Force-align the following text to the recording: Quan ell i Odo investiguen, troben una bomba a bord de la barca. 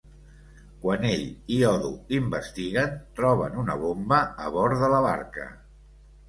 Quan 0.85 1.03
ell 1.09 1.25
i 1.57 1.57
Odo 1.71 1.91
investiguen, 2.19 2.95
troben 3.21 3.61
una 3.65 3.77
bomba 3.85 4.23
a 4.47 4.49
bord 4.57 4.83
de 4.87 4.91
la 4.97 5.05
barca. 5.09 5.47